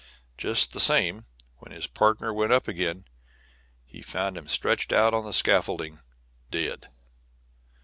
[0.35, 1.27] Just the same,
[1.57, 3.05] when his partner went up again,
[3.85, 5.99] he found him stretched out on the scaffolding,
[6.49, 6.87] dead."